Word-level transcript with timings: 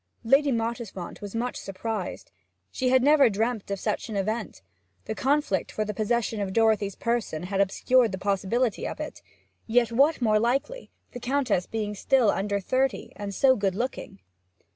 Lady 0.23 0.51
Mottisfont 0.51 1.21
was 1.21 1.35
much 1.35 1.55
surprised; 1.57 2.31
she 2.71 2.89
had 2.89 3.03
never 3.03 3.29
dreamt 3.29 3.69
of 3.69 3.79
such 3.79 4.09
an 4.09 4.15
event. 4.15 4.63
The 5.05 5.13
conflict 5.13 5.71
for 5.71 5.85
the 5.85 5.93
possession 5.93 6.41
of 6.41 6.53
Dorothy's 6.53 6.95
person 6.95 7.43
had 7.43 7.61
obscured 7.61 8.11
the 8.11 8.17
possibility 8.17 8.87
of 8.87 8.99
it; 8.99 9.21
yet 9.67 9.91
what 9.91 10.19
more 10.19 10.39
likely, 10.39 10.89
the 11.11 11.19
Countess 11.19 11.67
being 11.67 11.93
still 11.93 12.31
under 12.31 12.59
thirty, 12.59 13.13
and 13.15 13.31
so 13.31 13.55
good 13.55 13.75
looking? 13.75 14.17